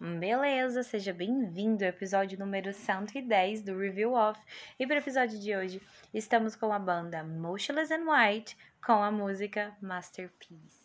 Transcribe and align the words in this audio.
Beleza, 0.00 0.82
seja 0.82 1.12
bem-vindo 1.12 1.84
ao 1.84 1.90
episódio 1.90 2.38
número 2.38 2.72
110 2.72 3.62
do 3.62 3.78
Review 3.78 4.14
Off. 4.14 4.40
E 4.78 4.86
para 4.86 4.96
o 4.96 4.98
episódio 4.98 5.38
de 5.38 5.54
hoje, 5.54 5.82
estamos 6.14 6.56
com 6.56 6.72
a 6.72 6.78
banda 6.78 7.22
Motionless 7.22 7.92
and 7.92 8.06
White 8.10 8.56
com 8.82 9.04
a 9.04 9.10
música 9.10 9.76
Masterpiece. 9.82 10.80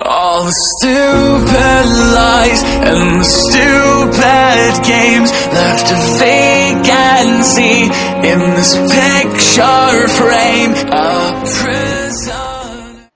All 0.00 0.44
the 0.46 0.52
stupid 0.78 1.84
lies 2.14 2.62
and 2.80 3.20
the 3.20 3.24
stupid 3.24 4.86
games 4.86 5.30
left 5.52 5.92
a 5.92 5.96
vacancy 6.16 7.92
in 8.24 8.54
this 8.56 8.74
picture 8.74 10.08
frame. 10.08 10.72
A 10.90 11.42
prison. 11.44 13.10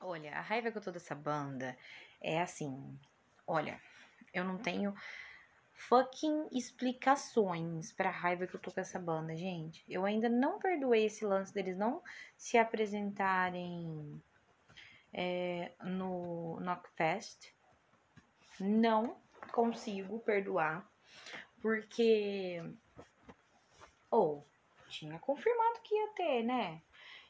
Olha, 0.00 0.32
a 0.32 0.40
raiva 0.40 0.72
com 0.72 0.80
toda 0.80 0.96
essa 0.96 1.14
banda 1.14 1.76
é 2.26 2.42
assim, 2.42 2.98
olha, 3.46 3.80
eu 4.34 4.44
não 4.44 4.58
tenho 4.58 4.92
fucking 5.72 6.48
explicações 6.50 7.92
pra 7.92 8.10
raiva 8.10 8.48
que 8.48 8.56
eu 8.56 8.60
tô 8.60 8.72
com 8.72 8.80
essa 8.80 8.98
banda, 8.98 9.36
gente. 9.36 9.84
Eu 9.88 10.04
ainda 10.04 10.28
não 10.28 10.58
perdoei 10.58 11.06
esse 11.06 11.24
lance 11.24 11.54
deles 11.54 11.78
não 11.78 12.02
se 12.36 12.58
apresentarem 12.58 14.20
é, 15.12 15.70
no 15.84 16.58
Knockfest. 16.60 17.54
Não 18.58 19.16
consigo 19.52 20.18
perdoar, 20.20 20.84
porque. 21.60 22.60
Ou, 24.10 24.38
oh, 24.38 24.88
tinha 24.88 25.18
confirmado 25.20 25.80
que 25.84 25.94
ia 25.94 26.08
ter, 26.08 26.42
né? 26.42 26.82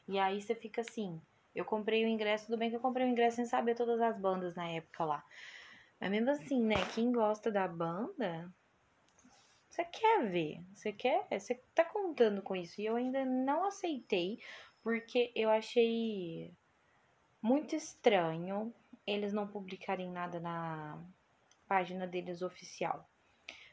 E 0.07 0.17
aí 0.17 0.41
você 0.41 0.55
fica 0.55 0.81
assim, 0.81 1.21
eu 1.57 1.65
comprei 1.65 2.05
o 2.05 2.07
ingresso, 2.07 2.45
tudo 2.45 2.57
bem 2.57 2.69
que 2.69 2.75
eu 2.75 2.79
comprei 2.79 3.05
o 3.05 3.09
ingresso 3.09 3.37
sem 3.37 3.45
saber 3.45 3.75
todas 3.75 3.99
as 3.99 4.17
bandas 4.17 4.55
na 4.55 4.67
época 4.69 5.03
lá. 5.03 5.25
Mas 5.99 6.11
mesmo 6.11 6.29
assim, 6.29 6.63
né? 6.63 6.75
Quem 6.93 7.11
gosta 7.11 7.51
da 7.51 7.67
banda, 7.67 8.53
você 9.67 9.83
quer 9.83 10.29
ver, 10.29 10.61
você 10.73 10.93
quer, 10.93 11.25
você 11.31 11.55
tá 11.73 11.83
contando 11.83 12.41
com 12.41 12.55
isso. 12.55 12.79
E 12.79 12.85
eu 12.85 12.95
ainda 12.95 13.25
não 13.25 13.65
aceitei, 13.65 14.39
porque 14.83 15.31
eu 15.35 15.49
achei 15.49 16.53
muito 17.41 17.75
estranho 17.75 18.73
eles 19.05 19.33
não 19.33 19.47
publicarem 19.47 20.11
nada 20.11 20.39
na 20.39 21.01
página 21.67 22.05
deles 22.05 22.41
oficial 22.41 23.07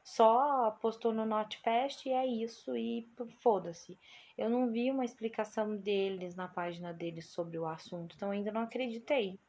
só 0.04 0.70
postou 0.82 1.14
no 1.14 1.24
Notfest 1.24 2.04
e 2.04 2.12
é 2.12 2.26
isso, 2.26 2.76
e 2.76 3.10
foda-se. 3.40 3.98
Eu 4.36 4.50
não 4.50 4.70
vi 4.70 4.90
uma 4.90 5.04
explicação 5.04 5.76
deles 5.76 6.36
na 6.36 6.46
página 6.46 6.92
deles 6.92 7.30
sobre 7.30 7.58
o 7.58 7.66
assunto, 7.66 8.14
então 8.14 8.30
ainda 8.30 8.52
não 8.52 8.60
acreditei 8.60 9.40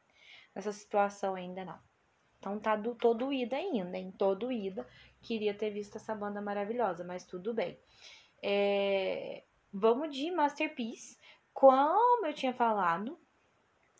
nessa 0.54 0.72
situação 0.72 1.34
ainda 1.34 1.62
não. 1.62 1.78
Então 2.38 2.58
tá 2.58 2.74
do, 2.74 2.94
tô 2.94 3.14
ainda, 3.54 3.98
hein? 3.98 4.10
Tô 4.16 4.34
doída. 4.34 4.88
Queria 5.20 5.52
ter 5.52 5.70
visto 5.70 5.96
essa 5.96 6.14
banda 6.14 6.40
maravilhosa, 6.40 7.04
mas 7.04 7.26
tudo 7.26 7.52
bem. 7.52 7.78
É, 8.42 9.44
vamos 9.70 10.14
de 10.16 10.30
Masterpiece. 10.30 11.18
Como 11.52 12.24
eu 12.26 12.32
tinha 12.32 12.54
falado, 12.54 13.18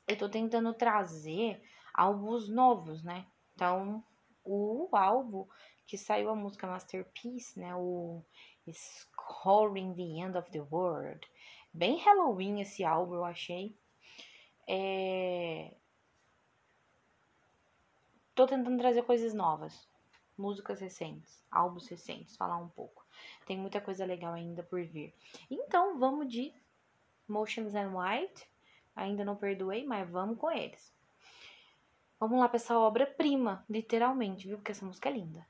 eu 0.08 0.16
tô 0.16 0.28
tentando 0.28 0.72
trazer 0.72 1.62
álbuns 1.92 2.48
novos, 2.48 3.02
né? 3.02 3.26
Então, 3.54 4.02
o 4.46 4.88
álbum 4.92 5.46
que 5.86 5.98
saiu 5.98 6.30
a 6.30 6.34
música 6.34 6.66
Masterpiece, 6.66 7.58
né? 7.58 7.74
O 7.74 8.24
Scoring 8.72 9.94
the 9.94 10.24
End 10.24 10.36
of 10.36 10.50
the 10.50 10.60
World. 10.60 11.20
Bem 11.72 11.98
Halloween 11.98 12.60
esse 12.60 12.84
álbum, 12.84 13.14
eu 13.14 13.24
achei. 13.24 13.76
É... 14.66 15.74
Tô 18.34 18.46
tentando 18.46 18.78
trazer 18.78 19.02
coisas 19.02 19.32
novas. 19.34 19.88
Músicas 20.36 20.80
recentes, 20.80 21.42
álbuns 21.50 21.88
recentes, 21.88 22.36
falar 22.36 22.58
um 22.58 22.68
pouco. 22.68 23.06
Tem 23.46 23.56
muita 23.56 23.80
coisa 23.80 24.04
legal 24.04 24.34
ainda 24.34 24.62
por 24.62 24.82
vir. 24.82 25.14
Então, 25.50 25.98
vamos 25.98 26.30
de 26.30 26.52
Motions 27.26 27.74
and 27.74 27.96
White. 27.96 28.46
Ainda 28.94 29.24
não 29.24 29.36
perdoei, 29.36 29.84
mas 29.84 30.08
vamos 30.10 30.38
com 30.38 30.50
eles. 30.50 30.95
Vamos 32.18 32.40
lá 32.40 32.48
pra 32.48 32.56
essa 32.56 32.78
obra-prima, 32.78 33.64
literalmente, 33.68 34.48
viu? 34.48 34.56
Porque 34.56 34.72
essa 34.72 34.84
música 34.84 35.08
é 35.08 35.12
linda. 35.12 35.46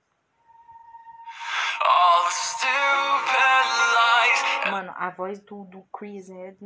Mano, 4.71 4.93
a 4.97 5.11
voz 5.11 5.41
do, 5.41 5.65
do 5.65 5.83
Chris 5.85 6.29
é. 6.29 6.57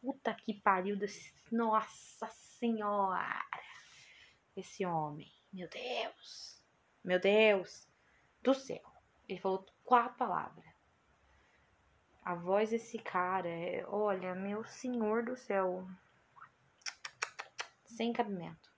Puta 0.00 0.32
que 0.34 0.54
pariu. 0.54 0.96
Desse, 0.96 1.34
nossa 1.50 2.28
senhora. 2.28 3.44
Esse 4.56 4.86
homem. 4.86 5.30
Meu 5.52 5.68
Deus. 5.68 6.62
Meu 7.04 7.18
Deus. 7.20 7.88
Do 8.40 8.54
céu. 8.54 8.82
Ele 9.28 9.40
falou 9.40 9.66
quatro 9.84 10.16
palavras. 10.16 10.64
A 12.24 12.34
voz 12.34 12.70
desse 12.70 12.98
cara 12.98 13.48
é. 13.48 13.84
Olha, 13.88 14.34
meu 14.34 14.64
senhor 14.64 15.24
do 15.24 15.36
céu. 15.36 15.86
Sem 17.84 18.12
cabimento. 18.12 18.69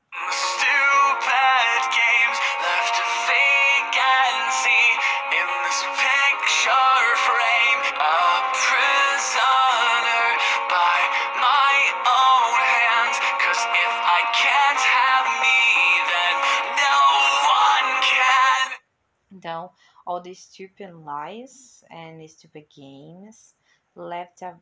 All 20.12 20.21
the 20.21 20.34
stupid 20.34 20.93
lies 21.06 21.83
and 21.91 22.28
stupid 22.28 22.67
games 22.69 23.55
left 23.95 24.43
a 24.43 24.55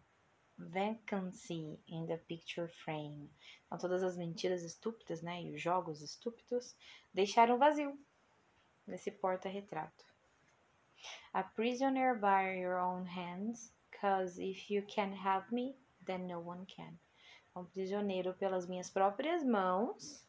vacancy 0.57 1.77
in 1.89 2.07
the 2.07 2.19
picture 2.29 2.69
frame. 2.85 3.29
Então, 3.67 3.79
todas 3.79 4.05
as 4.05 4.17
mentiras 4.17 4.63
estúpidas, 4.63 5.23
né, 5.23 5.43
e 5.43 5.53
os 5.53 5.61
jogos 5.61 6.03
estúpidos 6.03 6.77
deixaram 7.13 7.59
vazio 7.59 7.99
nesse 8.87 9.11
porta-retrato. 9.11 10.05
A 11.33 11.43
prisoner 11.43 12.15
by 12.15 12.61
your 12.61 12.79
own 12.79 13.05
hands, 13.05 13.73
cause 14.01 14.39
if 14.39 14.71
you 14.71 14.83
can't 14.87 15.17
have 15.17 15.53
me, 15.53 15.75
then 16.07 16.29
no 16.29 16.39
one 16.39 16.65
can. 16.67 16.95
Um 17.57 17.65
prisioneiro 17.65 18.35
pelas 18.35 18.69
minhas 18.69 18.89
próprias 18.89 19.43
mãos, 19.43 20.25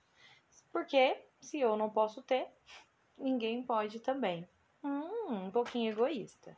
porque 0.71 1.15
se 1.39 1.59
eu 1.59 1.77
não 1.77 1.91
posso 1.91 2.23
ter, 2.23 2.47
ninguém 3.15 3.61
pode 3.61 3.99
também. 3.99 4.47
Hum, 4.83 5.47
um 5.47 5.51
pouquinho 5.51 5.91
egoísta. 5.91 6.57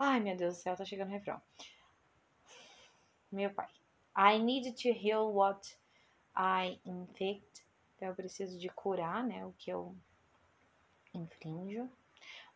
Ai, 0.00 0.20
meu 0.20 0.36
Deus 0.36 0.56
do 0.56 0.62
céu, 0.62 0.76
tá 0.76 0.84
chegando 0.84 1.08
o 1.08 1.12
refrão 1.12 1.40
meu 3.30 3.50
pai. 3.50 3.68
I 4.16 4.38
need 4.38 4.72
to 4.72 4.88
heal 4.88 5.32
what 5.32 5.76
I 6.36 6.80
inflict. 6.84 7.64
Então 7.96 8.08
eu 8.08 8.14
preciso 8.14 8.58
de 8.58 8.68
curar, 8.68 9.24
né, 9.24 9.44
o 9.44 9.52
que 9.58 9.70
eu 9.70 9.94
infrinjo. 11.12 11.88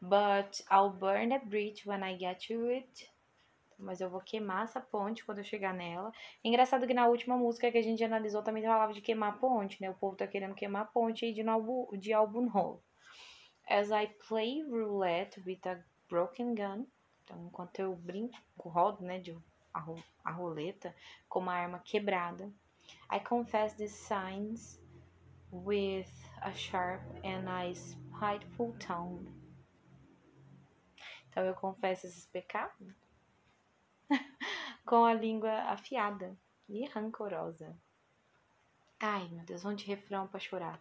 But 0.00 0.64
I'll 0.70 0.90
burn 0.90 1.28
the 1.28 1.38
bridge 1.38 1.88
when 1.88 2.02
I 2.02 2.18
get 2.18 2.46
to 2.48 2.66
it. 2.68 3.10
Mas 3.78 4.00
eu 4.00 4.08
vou 4.08 4.20
queimar 4.20 4.64
essa 4.64 4.80
ponte 4.80 5.24
quando 5.24 5.38
eu 5.38 5.44
chegar 5.44 5.74
nela. 5.74 6.12
Engraçado 6.44 6.86
que 6.86 6.94
na 6.94 7.06
última 7.06 7.36
música 7.36 7.70
que 7.70 7.78
a 7.78 7.82
gente 7.82 8.02
analisou 8.04 8.42
também 8.42 8.62
falava 8.62 8.92
de 8.92 9.00
queimar 9.00 9.38
ponte, 9.38 9.80
né? 9.80 9.90
O 9.90 9.94
povo 9.94 10.16
tá 10.16 10.26
querendo 10.26 10.54
queimar 10.54 10.92
ponte 10.92 11.24
aí 11.24 11.32
de, 11.32 11.42
novo, 11.42 11.88
de 11.96 12.12
álbum 12.12 12.42
novo. 12.42 12.82
As 13.68 13.90
I 13.90 14.06
play 14.28 14.62
roulette 14.62 15.40
with 15.46 15.60
a 15.66 15.82
broken 16.08 16.54
gun. 16.54 16.86
Então, 17.24 17.46
enquanto 17.46 17.78
eu 17.78 17.94
brinco, 17.94 18.36
rodo, 18.68 19.02
né, 19.02 19.18
de 19.18 19.36
a, 19.74 19.84
a 20.24 20.30
roleta 20.30 20.94
com 21.28 21.40
uma 21.40 21.54
arma 21.54 21.78
quebrada. 21.80 22.52
I 23.10 23.20
confess 23.20 23.74
these 23.74 23.94
signs 23.94 24.80
with 25.50 26.10
a 26.42 26.52
sharp 26.52 27.02
and 27.24 27.48
a 27.48 27.74
spiteful 27.74 28.74
tongue. 28.78 29.26
Então 31.28 31.44
eu 31.44 31.54
confesso 31.54 32.06
esses 32.06 32.26
pecados 32.26 32.94
com 34.84 35.04
a 35.04 35.14
língua 35.14 35.52
afiada 35.70 36.36
e 36.68 36.86
rancorosa. 36.86 37.76
Ai, 39.00 39.28
meu 39.28 39.44
Deus, 39.44 39.62
vamos 39.62 39.82
de 39.82 39.88
refrão 39.88 40.28
para 40.28 40.38
chorar. 40.38 40.80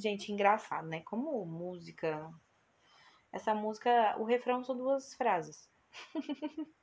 Gente, 0.00 0.32
engraçado, 0.32 0.88
né? 0.88 1.02
Como 1.02 1.44
música. 1.44 2.32
Essa 3.30 3.54
música, 3.54 4.16
o 4.18 4.24
refrão 4.24 4.64
são 4.64 4.74
duas 4.74 5.14
frases. 5.14 5.70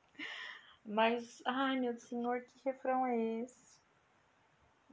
Mas, 0.86 1.42
ai 1.44 1.80
meu 1.80 1.98
senhor, 1.98 2.42
que 2.42 2.60
refrão 2.64 3.04
é 3.04 3.42
esse? 3.42 3.76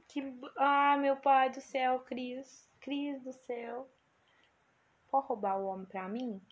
Que, 0.08 0.20
ai 0.56 0.98
meu 0.98 1.16
pai 1.16 1.50
do 1.50 1.60
céu, 1.60 2.00
Cris, 2.00 2.68
Cris 2.80 3.22
do 3.22 3.32
céu. 3.32 3.88
Pode 5.08 5.28
roubar 5.28 5.60
o 5.60 5.66
homem 5.66 5.86
pra 5.86 6.08
mim? 6.08 6.42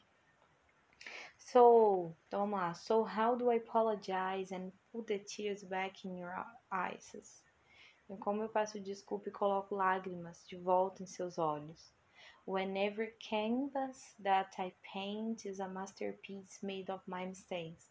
So, 1.38 2.14
então 2.28 2.42
vamos 2.42 2.60
lá. 2.60 2.72
So, 2.74 3.02
how 3.02 3.34
do 3.34 3.50
I 3.50 3.56
apologize 3.56 4.54
and 4.54 4.70
put 4.92 5.08
the 5.08 5.18
tears 5.18 5.64
back 5.64 6.06
in 6.06 6.20
your 6.20 6.32
eyes? 6.70 7.42
Então, 8.04 8.16
como 8.18 8.42
eu 8.42 8.48
peço 8.48 8.78
desculpa 8.78 9.28
e 9.28 9.32
coloco 9.32 9.74
lágrimas 9.74 10.46
de 10.46 10.56
volta 10.56 11.02
em 11.02 11.06
seus 11.06 11.38
olhos? 11.38 11.92
Whenever 12.46 13.16
canvas 13.30 14.14
that 14.22 14.60
I 14.60 14.74
paint 14.92 15.46
is 15.46 15.60
a 15.60 15.68
masterpiece 15.68 16.64
made 16.64 16.92
of 16.92 17.02
my 17.06 17.24
mistakes. 17.26 17.90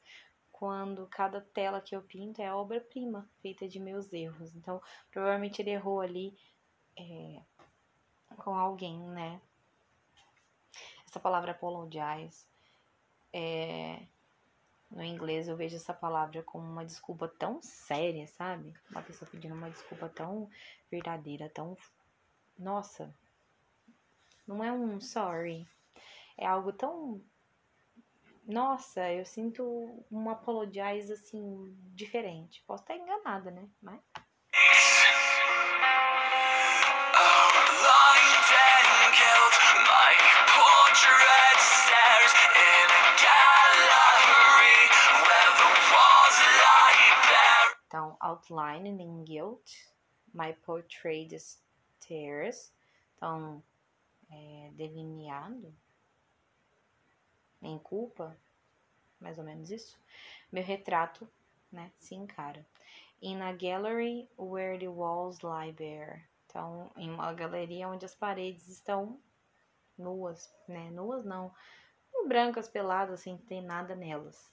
Quando 0.52 1.08
cada 1.08 1.42
tela 1.42 1.82
que 1.82 1.96
eu 1.96 2.02
pinto 2.04 2.42
é 2.42 2.54
obra-prima, 2.54 3.28
feita 3.42 3.68
de 3.68 3.80
meus 3.80 4.14
erros. 4.14 4.56
Então, 4.56 4.80
provavelmente 5.12 5.62
ele 5.62 5.72
errou 5.72 6.00
ali 6.00 6.38
é, 6.96 7.42
com 8.38 8.56
alguém, 8.56 9.00
né? 9.00 9.42
Essa 11.08 11.20
palavra 11.20 11.52
apologize, 11.52 12.46
é, 13.32 14.06
no 14.94 15.04
inglês 15.04 15.48
eu 15.48 15.58
vejo 15.58 15.76
essa 15.76 15.94
palavra 15.94 16.44
como 16.44 16.66
uma 16.66 16.86
desculpa 16.86 17.28
tão 17.28 17.62
séria, 17.62 18.28
sabe? 18.28 18.74
Uma 18.92 19.02
pessoa 19.02 19.30
pedindo 19.30 19.56
uma 19.56 19.70
desculpa 19.70 20.08
tão 20.08 20.50
verdadeira, 20.90 21.50
tão. 21.50 21.76
Nossa, 22.58 23.14
não 24.48 24.64
é 24.64 24.72
um 24.72 25.02
sorry. 25.02 25.68
É 26.38 26.46
algo 26.46 26.72
tão. 26.72 27.22
Nossa, 28.46 29.12
eu 29.12 29.26
sinto 29.26 30.06
um 30.12 30.30
apologize 30.30 31.12
assim, 31.12 31.76
diferente. 31.96 32.64
Posso 32.68 32.84
estar 32.84 32.96
enganada, 32.96 33.50
né? 33.50 33.68
Mas. 33.82 34.00
Outlining 48.24 49.02
in 49.02 49.26
guilt, 49.26 49.70
my 50.34 50.54
portrait 50.66 51.38
stairs. 52.00 52.72
Então, 53.18 53.62
é, 54.32 54.72
delineado 54.74 55.74
em 57.62 57.78
culpa, 57.80 58.38
mais 59.20 59.38
ou 59.38 59.44
menos 59.44 59.72
isso, 59.72 59.98
meu 60.52 60.64
retrato, 60.64 61.28
né, 61.72 61.92
se 61.98 62.16
encara. 62.16 62.66
In 63.22 63.42
a 63.42 63.54
gallery 63.54 64.30
where 64.38 64.78
the 64.78 64.88
walls 64.88 65.40
lie 65.42 65.72
bare. 65.72 66.24
Então, 66.46 66.92
em 66.98 67.10
uma 67.10 67.34
galeria 67.34 67.88
onde 67.88 68.06
as 68.06 68.14
paredes 68.14 68.68
estão 68.68 69.20
nuas, 69.98 70.54
né, 70.68 70.92
nuas 70.92 71.26
não, 71.26 71.54
brancas, 72.28 72.68
peladas, 72.68 73.22
sem 73.22 73.38
ter 73.38 73.62
nada 73.62 73.96
nelas. 73.96 74.53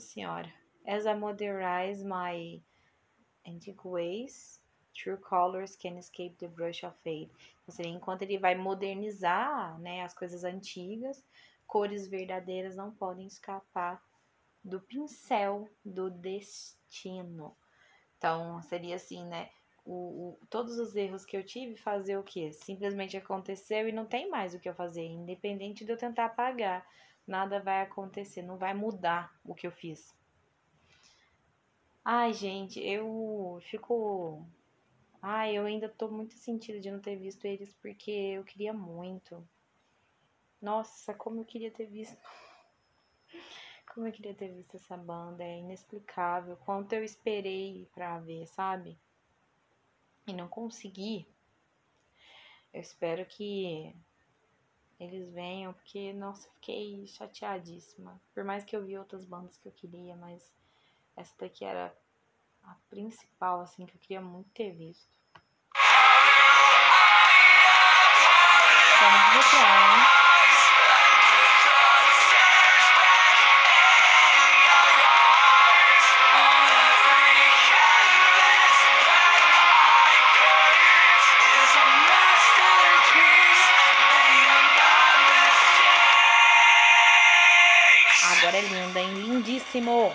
Nossa 0.00 0.14
Senhora. 0.14 0.52
As 0.86 1.04
I 1.04 1.14
modernize 1.14 2.02
my 2.02 2.62
antique 3.46 3.84
ways, 3.84 4.58
true 4.94 5.18
colors 5.18 5.76
can 5.76 5.98
escape 5.98 6.38
the 6.38 6.48
brush 6.48 6.84
of 6.84 6.96
fate. 7.04 7.30
Então, 7.62 7.74
seria 7.74 7.92
enquanto 7.92 8.22
ele 8.22 8.38
vai 8.38 8.54
modernizar 8.54 9.78
né, 9.78 10.02
as 10.02 10.14
coisas 10.14 10.42
antigas, 10.42 11.22
cores 11.66 12.08
verdadeiras 12.08 12.76
não 12.76 12.90
podem 12.90 13.26
escapar 13.26 14.02
do 14.64 14.80
pincel 14.80 15.68
do 15.84 16.08
destino. 16.10 17.54
Então, 18.16 18.62
seria 18.62 18.96
assim, 18.96 19.26
né? 19.26 19.50
O, 19.84 20.38
o, 20.40 20.46
todos 20.48 20.78
os 20.78 20.96
erros 20.96 21.26
que 21.26 21.36
eu 21.36 21.44
tive, 21.44 21.76
fazer 21.76 22.16
o 22.16 22.22
que? 22.22 22.54
Simplesmente 22.54 23.18
aconteceu 23.18 23.86
e 23.86 23.92
não 23.92 24.06
tem 24.06 24.30
mais 24.30 24.54
o 24.54 24.58
que 24.58 24.68
eu 24.68 24.74
fazer, 24.74 25.04
independente 25.04 25.84
de 25.84 25.92
eu 25.92 25.98
tentar 25.98 26.24
apagar 26.24 26.86
nada 27.26 27.60
vai 27.60 27.82
acontecer, 27.82 28.42
não 28.42 28.56
vai 28.56 28.74
mudar 28.74 29.34
o 29.44 29.54
que 29.54 29.66
eu 29.66 29.72
fiz. 29.72 30.14
Ai, 32.04 32.32
gente, 32.32 32.80
eu 32.80 33.58
fico. 33.62 34.46
Ai, 35.22 35.56
eu 35.56 35.66
ainda 35.66 35.88
tô 35.88 36.08
muito 36.08 36.34
sentida 36.34 36.80
de 36.80 36.90
não 36.90 37.00
ter 37.00 37.16
visto 37.16 37.44
eles 37.44 37.72
porque 37.74 38.10
eu 38.10 38.44
queria 38.44 38.72
muito. 38.72 39.46
Nossa, 40.60 41.14
como 41.14 41.40
eu 41.40 41.44
queria 41.44 41.70
ter 41.70 41.86
visto. 41.86 42.18
Como 43.92 44.06
eu 44.06 44.12
queria 44.12 44.32
ter 44.32 44.48
visto 44.54 44.76
essa 44.76 44.96
banda, 44.96 45.42
é 45.42 45.58
inexplicável. 45.58 46.56
Quanto 46.58 46.92
eu 46.92 47.02
esperei 47.02 47.88
pra 47.92 48.20
ver, 48.20 48.46
sabe? 48.46 48.96
E 50.28 50.32
não 50.32 50.46
consegui. 50.46 51.26
Eu 52.72 52.80
espero 52.80 53.26
que 53.26 53.92
eles 55.00 55.32
venham, 55.32 55.72
porque, 55.72 56.12
nossa, 56.12 56.48
fiquei 56.50 57.06
chateadíssima. 57.06 58.20
Por 58.34 58.44
mais 58.44 58.64
que 58.64 58.76
eu 58.76 58.84
vi 58.84 58.98
outras 58.98 59.24
bandas 59.24 59.56
que 59.56 59.66
eu 59.66 59.72
queria, 59.72 60.14
mas 60.14 60.52
essa 61.16 61.34
daqui 61.38 61.64
era 61.64 61.92
a 62.62 62.76
principal, 62.90 63.62
assim, 63.62 63.86
que 63.86 63.96
eu 63.96 64.00
queria 64.00 64.20
muito 64.20 64.50
ter 64.50 64.72
visto. 64.72 65.18
Vamos 69.00 69.52
ver, 69.52 70.09
Lindíssimo! 89.40 90.12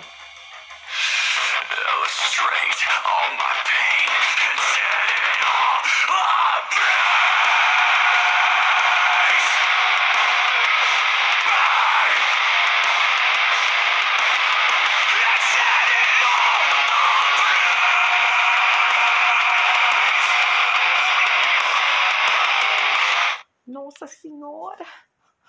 Nossa 23.66 24.06
Senhora! 24.06 24.86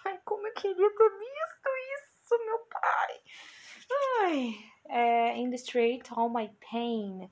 Ai, 0.03 0.19
como 0.25 0.47
eu 0.47 0.53
queria 0.53 0.73
ter 0.75 1.09
visto 1.19 1.69
isso, 2.19 2.45
meu 2.45 2.57
pai! 2.71 3.21
Ai, 4.27 4.59
é, 4.89 5.37
in 5.37 5.49
the 5.49 5.55
street, 5.55 6.11
all 6.11 6.27
my 6.27 6.49
pain 6.69 7.29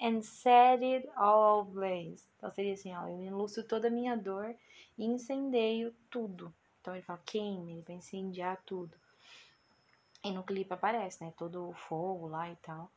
and 0.00 0.22
set 0.22 0.82
it 0.82 1.06
all 1.14 1.60
ablaze. 1.60 2.26
Então 2.38 2.50
seria 2.50 2.72
assim, 2.72 2.94
ó, 2.94 3.06
eu 3.06 3.22
enlucio 3.22 3.62
toda 3.68 3.88
a 3.88 3.90
minha 3.90 4.16
dor 4.16 4.56
e 4.96 5.04
incendeio 5.04 5.94
tudo. 6.08 6.54
Então 6.80 6.94
ele 6.94 7.02
fala 7.02 7.20
queime, 7.26 7.72
ele 7.72 7.82
vai 7.82 7.96
incendiar 7.96 8.62
tudo. 8.64 8.96
E 10.24 10.30
no 10.30 10.42
clipe 10.42 10.72
aparece, 10.72 11.22
né, 11.22 11.34
todo 11.36 11.68
o 11.68 11.74
fogo 11.74 12.28
lá 12.28 12.50
e 12.50 12.56
tal. 12.56 12.90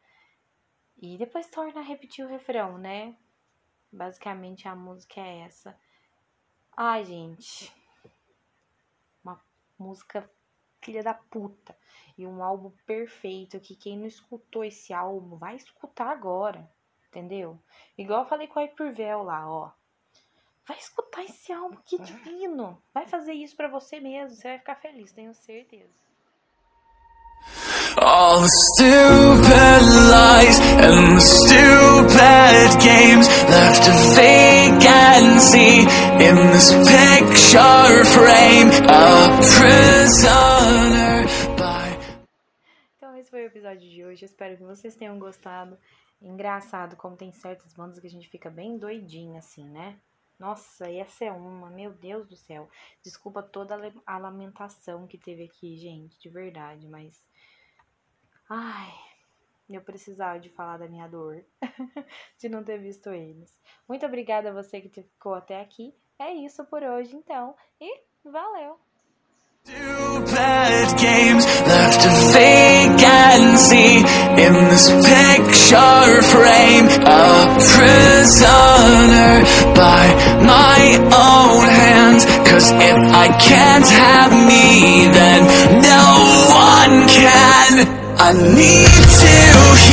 E 1.02 1.18
depois 1.18 1.50
torna 1.50 1.82
a 1.82 1.84
repetir 1.84 2.24
o 2.24 2.30
refrão, 2.30 2.78
né? 2.78 3.18
Basicamente 3.92 4.66
a 4.66 4.76
música 4.78 5.20
é 5.20 5.40
essa. 5.40 5.78
Ai, 6.78 7.04
gente. 7.04 7.70
Uma 9.22 9.44
música 9.78 10.32
filha 10.82 11.04
da 11.04 11.14
puta. 11.14 11.76
E 12.18 12.26
um 12.26 12.44
álbum 12.44 12.72
perfeito 12.86 13.60
que 13.60 13.76
quem 13.76 13.98
não 13.98 14.06
escutou 14.06 14.64
esse 14.64 14.94
álbum 14.94 15.38
vai 15.38 15.56
escutar 15.56 16.08
agora. 16.08 16.70
Entendeu? 17.10 17.60
Igual 17.98 18.24
eu 18.24 18.30
falei 18.30 18.48
com 18.48 18.60
a 18.60 18.64
Hypervel 18.64 19.24
lá, 19.24 19.50
ó. 19.50 19.72
Vai 20.68 20.78
escutar 20.78 21.24
esse 21.24 21.52
álbum, 21.52 21.78
que 21.86 22.00
divino. 22.02 22.82
Vai 22.94 23.06
fazer 23.08 23.34
isso 23.34 23.56
para 23.56 23.68
você 23.68 24.00
mesmo, 24.00 24.36
você 24.36 24.48
vai 24.50 24.60
ficar 24.60 24.76
feliz, 24.76 25.12
tenho 25.12 25.34
certeza. 25.34 26.00
All 27.98 28.40
the 28.40 28.48
stupid 28.48 29.84
lies 30.12 30.60
and 30.80 31.18
the 31.18 31.20
stupid 31.20 32.80
games 32.80 33.28
left 33.50 33.82
vacancy 33.82 34.31
see 35.42 35.82
in 36.22 36.36
this 36.54 36.70
picture 36.86 38.06
frame 38.14 38.70
a 38.88 39.42
prisoner 39.58 41.26
by 41.58 41.90
Então 42.96 43.18
esse 43.18 43.32
foi 43.32 43.44
o 43.44 43.48
episódio 43.48 43.90
de 43.90 44.06
hoje. 44.06 44.26
Espero 44.26 44.56
que 44.56 44.64
vocês 44.64 44.96
tenham 44.96 45.18
gostado. 45.18 45.78
Engraçado 46.22 46.96
como 46.96 47.18
tem 47.18 47.32
certas 47.32 47.74
bandas 47.74 48.00
que 48.00 48.06
a 48.06 48.10
gente 48.10 48.30
fica 48.30 48.52
bem 48.52 48.78
doidinha 48.78 49.40
assim, 49.40 49.68
né? 49.68 49.98
Nossa, 50.38 50.90
e 50.90 50.98
essa 50.98 51.26
é 51.26 51.32
uma, 51.32 51.70
meu 51.72 51.92
Deus 51.92 52.28
do 52.28 52.36
céu. 52.36 52.70
Desculpa 53.04 53.42
toda 53.42 53.76
a 54.06 54.18
lamentação 54.18 55.08
que 55.08 55.18
teve 55.18 55.44
aqui, 55.44 55.76
gente, 55.78 56.20
de 56.20 56.30
verdade, 56.30 56.88
mas. 56.88 57.24
Ai, 58.48 58.92
eu 59.76 59.84
precisava 59.84 60.40
de 60.40 60.50
falar 60.50 60.78
da 60.78 60.88
minha 60.88 61.08
dor, 61.08 61.44
de 62.38 62.50
não 62.50 62.64
ter 62.64 62.78
visto 62.80 63.10
eles. 63.10 63.60
Muito 63.88 64.06
obrigada 64.06 64.50
a 64.50 64.54
você 64.54 64.82
que 64.82 64.90
ficou 64.90 65.34
até 65.34 65.62
aqui. 65.62 65.94
É 66.20 66.34
isso 66.34 66.64
por 66.66 66.84
hoje, 66.84 67.16
então, 67.16 67.56
e 67.80 68.02
valeu! 68.24 68.80
Can. 87.08 88.11
I 88.24 88.34
need 88.34 88.86
to 88.86 89.28
hear. 89.82 89.92